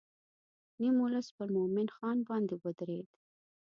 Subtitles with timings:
[0.79, 3.07] نیم ولس پر مومن خان باندې ودرېد.